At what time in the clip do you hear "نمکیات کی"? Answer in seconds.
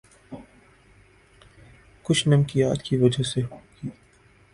2.27-2.97